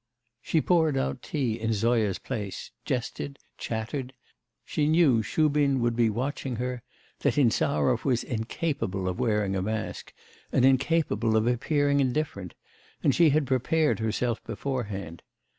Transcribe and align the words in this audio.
She 0.41 0.61
poured 0.61 0.97
out 0.97 1.21
tea 1.21 1.59
in 1.59 1.73
Zoya's 1.73 2.17
place, 2.17 2.71
jested, 2.85 3.37
chattered; 3.59 4.13
she 4.65 4.87
knew 4.87 5.21
Shubin 5.21 5.79
would 5.79 5.95
be 5.95 6.09
watching 6.09 6.55
her, 6.55 6.81
that 7.19 7.37
Insarov 7.37 8.03
was 8.03 8.23
incapable 8.23 9.07
of 9.07 9.19
wearing 9.19 9.55
a 9.55 9.61
mask, 9.61 10.11
and 10.51 10.65
incapable 10.65 11.37
of 11.37 11.45
appearing 11.45 11.99
indifferent, 11.99 12.55
and 13.03 13.13
she 13.13 13.29
had 13.29 13.45
prepared 13.45 13.99
herself 13.99 14.43
beforehand. 14.43 15.21